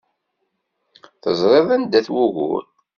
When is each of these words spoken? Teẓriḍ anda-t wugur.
Teẓriḍ 1.21 1.67
anda-t 1.75 2.07
wugur. 2.13 2.63